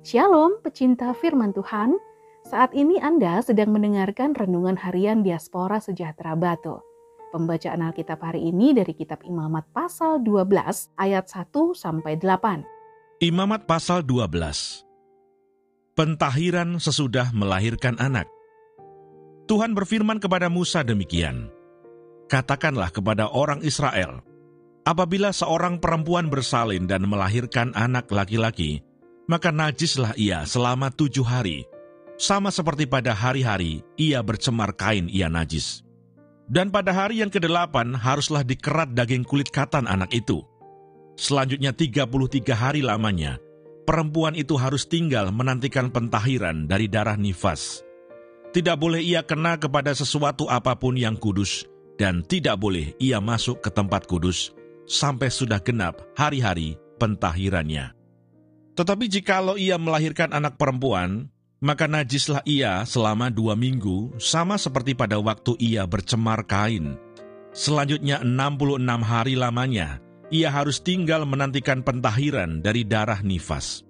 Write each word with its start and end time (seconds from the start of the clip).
Shalom 0.00 0.64
pecinta 0.64 1.12
firman 1.12 1.52
Tuhan. 1.52 1.92
Saat 2.48 2.72
ini 2.72 2.96
Anda 3.04 3.44
sedang 3.44 3.68
mendengarkan 3.76 4.32
renungan 4.32 4.80
harian 4.80 5.20
Diaspora 5.20 5.76
Sejahtera 5.76 6.32
Batu. 6.32 6.80
Pembacaan 7.36 7.84
Alkitab 7.84 8.16
hari 8.16 8.48
ini 8.48 8.72
dari 8.72 8.96
kitab 8.96 9.20
Imamat 9.28 9.68
pasal 9.76 10.24
12 10.24 10.96
ayat 10.96 11.28
1 11.28 11.52
sampai 11.76 12.16
8. 12.16 12.64
Imamat 13.20 13.68
pasal 13.68 14.00
12. 14.00 14.88
Pentahiran 15.92 16.80
sesudah 16.80 17.36
melahirkan 17.36 18.00
anak. 18.00 18.24
Tuhan 19.52 19.76
berfirman 19.76 20.16
kepada 20.16 20.48
Musa 20.48 20.80
demikian. 20.80 21.52
Katakanlah 22.24 22.88
kepada 22.88 23.28
orang 23.28 23.60
Israel, 23.60 24.24
apabila 24.88 25.28
seorang 25.28 25.76
perempuan 25.76 26.32
bersalin 26.32 26.88
dan 26.88 27.04
melahirkan 27.04 27.76
anak 27.76 28.08
laki-laki, 28.08 28.80
maka 29.30 29.54
najislah 29.54 30.18
ia 30.18 30.42
selama 30.42 30.90
tujuh 30.90 31.22
hari. 31.22 31.62
Sama 32.18 32.50
seperti 32.50 32.84
pada 32.90 33.14
hari-hari 33.14 33.86
ia 33.94 34.18
bercemar 34.26 34.74
kain 34.74 35.06
ia 35.06 35.30
najis. 35.30 35.86
Dan 36.50 36.74
pada 36.74 36.90
hari 36.90 37.22
yang 37.22 37.30
kedelapan 37.30 37.94
haruslah 37.94 38.42
dikerat 38.42 38.90
daging 38.90 39.22
kulit 39.22 39.54
katan 39.54 39.86
anak 39.86 40.10
itu. 40.10 40.42
Selanjutnya 41.14 41.70
33 41.70 42.10
hari 42.58 42.82
lamanya, 42.82 43.38
perempuan 43.86 44.34
itu 44.34 44.58
harus 44.58 44.82
tinggal 44.82 45.30
menantikan 45.30 45.94
pentahiran 45.94 46.66
dari 46.66 46.90
darah 46.90 47.14
nifas. 47.14 47.86
Tidak 48.50 48.74
boleh 48.74 48.98
ia 48.98 49.22
kena 49.22 49.62
kepada 49.62 49.94
sesuatu 49.94 50.50
apa 50.50 50.74
pun 50.74 50.98
yang 50.98 51.14
kudus, 51.14 51.70
dan 52.02 52.26
tidak 52.26 52.58
boleh 52.58 52.98
ia 52.98 53.22
masuk 53.22 53.62
ke 53.62 53.70
tempat 53.70 54.10
kudus 54.10 54.50
sampai 54.90 55.30
sudah 55.30 55.62
genap 55.62 56.02
hari-hari 56.18 56.74
pentahirannya. 56.98 57.99
Tetapi 58.78 59.10
jikalau 59.10 59.58
ia 59.58 59.76
melahirkan 59.76 60.30
anak 60.30 60.56
perempuan, 60.56 61.28
maka 61.60 61.84
najislah 61.84 62.40
ia 62.48 62.82
selama 62.88 63.28
dua 63.28 63.52
minggu, 63.52 64.16
sama 64.16 64.56
seperti 64.56 64.96
pada 64.96 65.20
waktu 65.20 65.54
ia 65.60 65.84
bercemar 65.84 66.48
kain. 66.48 66.96
Selanjutnya 67.50 68.22
66 68.22 68.80
hari 69.04 69.34
lamanya, 69.36 69.98
ia 70.30 70.48
harus 70.48 70.80
tinggal 70.80 71.26
menantikan 71.26 71.82
pentahiran 71.82 72.62
dari 72.62 72.86
darah 72.86 73.20
nifas. 73.20 73.82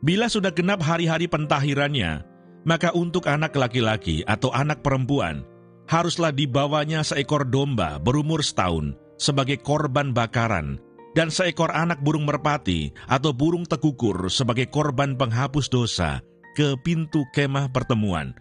Bila 0.00 0.26
sudah 0.26 0.50
genap 0.50 0.80
hari-hari 0.82 1.28
pentahirannya, 1.28 2.24
maka 2.64 2.90
untuk 2.96 3.28
anak 3.28 3.54
laki-laki 3.54 4.24
atau 4.24 4.50
anak 4.50 4.80
perempuan, 4.80 5.44
haruslah 5.86 6.34
dibawanya 6.34 7.04
seekor 7.04 7.46
domba 7.46 8.00
berumur 8.00 8.42
setahun 8.42 8.96
sebagai 9.18 9.58
korban 9.60 10.14
bakaran 10.14 10.78
dan 11.16 11.32
seekor 11.32 11.72
anak 11.72 12.00
burung 12.04 12.28
merpati 12.28 12.92
atau 13.08 13.32
burung 13.32 13.64
tekukur 13.64 14.28
sebagai 14.28 14.68
korban 14.68 15.16
penghapus 15.16 15.68
dosa 15.72 16.20
ke 16.52 16.74
pintu 16.82 17.24
kemah 17.32 17.70
pertemuan 17.70 18.34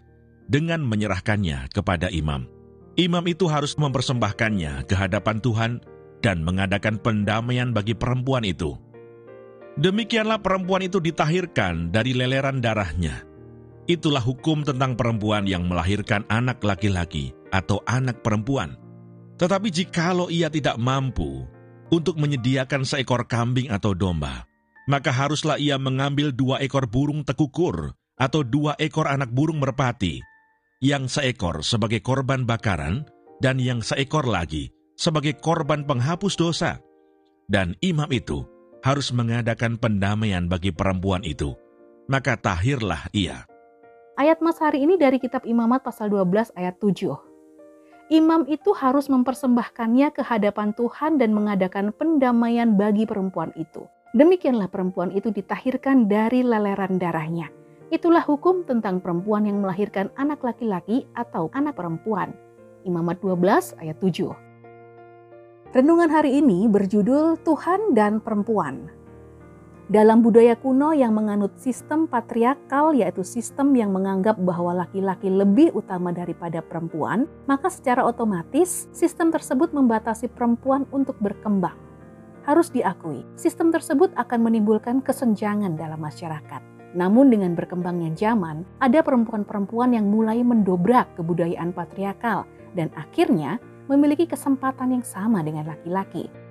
dengan 0.50 0.84
menyerahkannya 0.84 1.70
kepada 1.72 2.10
imam. 2.12 2.48
Imam 2.98 3.22
itu 3.30 3.46
harus 3.46 3.78
mempersembahkannya 3.78 4.90
ke 4.90 4.96
hadapan 4.98 5.38
Tuhan 5.38 5.72
dan 6.26 6.42
mengadakan 6.42 6.98
pendamaian 6.98 7.70
bagi 7.70 7.94
perempuan 7.94 8.42
itu. 8.42 8.74
Demikianlah 9.78 10.42
perempuan 10.42 10.82
itu 10.82 10.98
ditahirkan 10.98 11.94
dari 11.94 12.18
leleran 12.18 12.58
darahnya. 12.58 13.22
Itulah 13.86 14.20
hukum 14.20 14.66
tentang 14.66 14.98
perempuan 14.98 15.46
yang 15.46 15.70
melahirkan 15.70 16.26
anak 16.28 16.58
laki-laki 16.66 17.38
atau 17.54 17.86
anak 17.86 18.26
perempuan. 18.26 18.74
Tetapi 19.38 19.70
jikalau 19.70 20.34
ia 20.34 20.50
tidak 20.50 20.82
mampu 20.82 21.46
untuk 21.90 22.20
menyediakan 22.20 22.84
seekor 22.84 23.28
kambing 23.28 23.72
atau 23.72 23.96
domba, 23.96 24.48
maka 24.88 25.12
haruslah 25.12 25.60
ia 25.60 25.76
mengambil 25.80 26.32
dua 26.32 26.60
ekor 26.64 26.88
burung 26.88 27.24
tekukur 27.24 27.96
atau 28.18 28.42
dua 28.42 28.74
ekor 28.80 29.06
anak 29.08 29.30
burung 29.32 29.62
merpati, 29.62 30.20
yang 30.84 31.08
seekor 31.08 31.62
sebagai 31.62 32.04
korban 32.04 32.44
bakaran 32.44 33.06
dan 33.40 33.62
yang 33.62 33.80
seekor 33.84 34.26
lagi 34.26 34.74
sebagai 34.98 35.38
korban 35.38 35.86
penghapus 35.86 36.34
dosa. 36.36 36.82
Dan 37.48 37.78
imam 37.80 38.10
itu 38.12 38.44
harus 38.84 39.14
mengadakan 39.16 39.80
pendamaian 39.80 40.48
bagi 40.52 40.76
perempuan 40.76 41.24
itu, 41.24 41.56
maka 42.12 42.36
tahirlah 42.36 43.08
ia. 43.16 43.48
Ayat 44.18 44.42
Mas 44.42 44.58
hari 44.58 44.82
ini 44.84 44.98
dari 44.98 45.22
kitab 45.22 45.46
Imamat 45.46 45.86
pasal 45.86 46.10
12 46.10 46.50
ayat 46.58 46.82
7 46.82 47.27
imam 48.08 48.48
itu 48.48 48.72
harus 48.72 49.12
mempersembahkannya 49.12 50.16
ke 50.16 50.24
hadapan 50.24 50.72
Tuhan 50.76 51.20
dan 51.20 51.36
mengadakan 51.36 51.92
pendamaian 51.92 52.76
bagi 52.80 53.04
perempuan 53.04 53.52
itu. 53.60 53.84
Demikianlah 54.16 54.72
perempuan 54.72 55.12
itu 55.12 55.30
ditahirkan 55.30 56.08
dari 56.08 56.42
leleran 56.42 56.96
darahnya. 56.96 57.52
Itulah 57.92 58.24
hukum 58.24 58.68
tentang 58.68 59.00
perempuan 59.00 59.48
yang 59.48 59.64
melahirkan 59.64 60.12
anak 60.16 60.44
laki-laki 60.44 61.08
atau 61.16 61.52
anak 61.56 61.76
perempuan. 61.76 62.36
Imamat 62.88 63.20
12 63.20 63.80
ayat 63.80 64.00
7. 64.00 64.48
Renungan 65.76 66.08
hari 66.08 66.40
ini 66.40 66.72
berjudul 66.72 67.44
Tuhan 67.44 67.92
dan 67.92 68.24
Perempuan. 68.24 68.88
Dalam 69.88 70.20
budaya 70.20 70.52
kuno 70.60 70.92
yang 70.92 71.16
menganut 71.16 71.56
sistem 71.56 72.12
patriarkal, 72.12 72.92
yaitu 72.92 73.24
sistem 73.24 73.72
yang 73.72 73.96
menganggap 73.96 74.36
bahwa 74.36 74.84
laki-laki 74.84 75.32
lebih 75.32 75.72
utama 75.72 76.12
daripada 76.12 76.60
perempuan, 76.60 77.24
maka 77.48 77.72
secara 77.72 78.04
otomatis 78.04 78.92
sistem 78.92 79.32
tersebut 79.32 79.72
membatasi 79.72 80.28
perempuan 80.28 80.84
untuk 80.92 81.16
berkembang. 81.24 81.80
Harus 82.44 82.68
diakui, 82.68 83.24
sistem 83.40 83.72
tersebut 83.72 84.12
akan 84.20 84.52
menimbulkan 84.52 85.00
kesenjangan 85.00 85.80
dalam 85.80 86.04
masyarakat. 86.04 86.60
Namun 86.92 87.32
dengan 87.32 87.56
berkembangnya 87.56 88.12
zaman, 88.12 88.68
ada 88.84 89.00
perempuan-perempuan 89.00 89.96
yang 89.96 90.12
mulai 90.12 90.44
mendobrak 90.44 91.16
kebudayaan 91.16 91.72
patriarkal 91.72 92.44
dan 92.76 92.92
akhirnya 92.92 93.56
memiliki 93.88 94.28
kesempatan 94.28 95.00
yang 95.00 95.06
sama 95.08 95.40
dengan 95.48 95.64
laki-laki. 95.64 96.47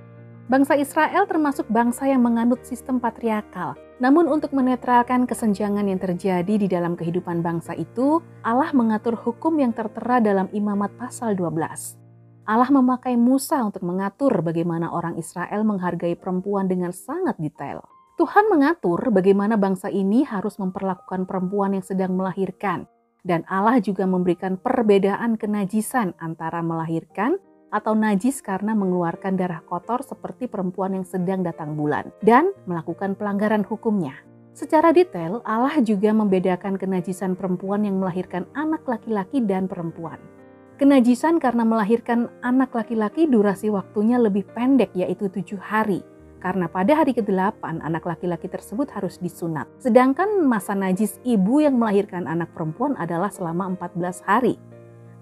Bangsa 0.46 0.78
Israel 0.78 1.26
termasuk 1.26 1.66
bangsa 1.66 2.06
yang 2.06 2.22
menganut 2.22 2.62
sistem 2.62 3.02
patriarkal. 3.02 3.74
Namun 3.98 4.30
untuk 4.30 4.54
menetralkan 4.54 5.26
kesenjangan 5.26 5.82
yang 5.90 5.98
terjadi 5.98 6.54
di 6.54 6.70
dalam 6.70 6.94
kehidupan 6.94 7.42
bangsa 7.42 7.74
itu, 7.74 8.22
Allah 8.46 8.70
mengatur 8.70 9.18
hukum 9.18 9.58
yang 9.58 9.74
tertera 9.74 10.22
dalam 10.22 10.46
Imamat 10.54 10.94
pasal 11.02 11.34
12. 11.34 11.98
Allah 12.46 12.70
memakai 12.70 13.18
Musa 13.18 13.58
untuk 13.66 13.82
mengatur 13.82 14.38
bagaimana 14.38 14.94
orang 14.94 15.18
Israel 15.18 15.66
menghargai 15.66 16.14
perempuan 16.14 16.70
dengan 16.70 16.94
sangat 16.94 17.34
detail. 17.42 17.82
Tuhan 18.14 18.46
mengatur 18.46 19.02
bagaimana 19.10 19.58
bangsa 19.58 19.90
ini 19.90 20.22
harus 20.22 20.62
memperlakukan 20.62 21.26
perempuan 21.26 21.74
yang 21.74 21.82
sedang 21.82 22.14
melahirkan, 22.14 22.86
dan 23.26 23.42
Allah 23.50 23.82
juga 23.82 24.06
memberikan 24.06 24.62
perbedaan 24.62 25.34
kenajisan 25.34 26.14
antara 26.22 26.62
melahirkan 26.62 27.34
atau 27.70 27.94
najis 27.94 28.40
karena 28.42 28.72
mengeluarkan 28.72 29.34
darah 29.34 29.62
kotor 29.66 30.02
seperti 30.06 30.46
perempuan 30.46 30.96
yang 30.98 31.06
sedang 31.06 31.42
datang 31.42 31.74
bulan 31.74 32.10
dan 32.22 32.54
melakukan 32.64 33.18
pelanggaran 33.18 33.66
hukumnya. 33.66 34.16
Secara 34.56 34.88
detail, 34.88 35.44
Allah 35.44 35.84
juga 35.84 36.16
membedakan 36.16 36.80
kenajisan 36.80 37.36
perempuan 37.36 37.84
yang 37.84 38.00
melahirkan 38.00 38.48
anak 38.56 38.88
laki-laki 38.88 39.44
dan 39.44 39.68
perempuan. 39.68 40.16
Kenajisan 40.80 41.36
karena 41.40 41.64
melahirkan 41.64 42.32
anak 42.40 42.72
laki-laki 42.72 43.28
durasi 43.28 43.68
waktunya 43.68 44.16
lebih 44.16 44.48
pendek 44.56 44.92
yaitu 44.96 45.28
tujuh 45.28 45.60
hari. 45.60 46.00
Karena 46.40 46.68
pada 46.68 47.00
hari 47.00 47.16
ke-8 47.16 47.80
anak 47.80 48.04
laki-laki 48.04 48.48
tersebut 48.48 48.92
harus 48.92 49.16
disunat. 49.20 49.68
Sedangkan 49.80 50.44
masa 50.44 50.76
najis 50.76 51.16
ibu 51.24 51.64
yang 51.64 51.80
melahirkan 51.80 52.28
anak 52.28 52.52
perempuan 52.52 52.92
adalah 53.00 53.32
selama 53.32 53.72
14 53.76 54.20
hari. 54.24 54.60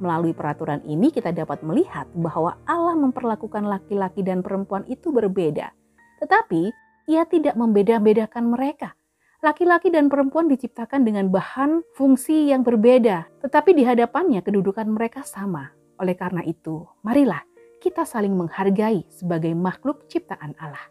Melalui 0.02 0.34
peraturan 0.34 0.82
ini 0.82 1.14
kita 1.14 1.30
dapat 1.30 1.62
melihat 1.62 2.10
bahwa 2.18 2.58
Allah 2.66 2.98
memperlakukan 2.98 3.62
laki-laki 3.62 4.26
dan 4.26 4.42
perempuan 4.42 4.82
itu 4.90 5.14
berbeda. 5.14 5.70
Tetapi 6.18 6.62
ia 7.06 7.22
tidak 7.28 7.54
membeda-bedakan 7.54 8.50
mereka. 8.50 8.98
Laki-laki 9.44 9.92
dan 9.92 10.08
perempuan 10.08 10.48
diciptakan 10.48 11.04
dengan 11.04 11.28
bahan 11.28 11.84
fungsi 11.92 12.48
yang 12.48 12.64
berbeda, 12.64 13.28
tetapi 13.44 13.76
di 13.76 13.84
hadapannya 13.84 14.40
kedudukan 14.40 14.88
mereka 14.88 15.20
sama. 15.20 15.68
Oleh 16.00 16.16
karena 16.16 16.40
itu, 16.48 16.88
marilah 17.04 17.44
kita 17.76 18.08
saling 18.08 18.32
menghargai 18.32 19.04
sebagai 19.12 19.52
makhluk 19.52 20.08
ciptaan 20.08 20.56
Allah. 20.56 20.88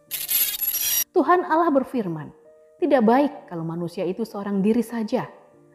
Tuhan 1.10 1.42
Allah 1.50 1.74
berfirman, 1.74 2.30
"Tidak 2.78 3.02
baik 3.02 3.50
kalau 3.50 3.66
manusia 3.66 4.06
itu 4.06 4.22
seorang 4.22 4.62
diri 4.62 4.86
saja, 4.86 5.26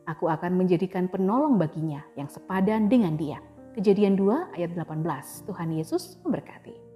Aku 0.09 0.33
akan 0.33 0.57
menjadikan 0.57 1.05
penolong 1.05 1.61
baginya 1.61 2.01
yang 2.17 2.33
sepadan 2.33 2.89
dengan 2.89 3.21
dia. 3.21 3.45
Kejadian 3.77 4.17
2 4.17 4.57
ayat 4.57 4.73
18. 4.73 5.05
Tuhan 5.45 5.69
Yesus 5.77 6.17
memberkati. 6.25 6.88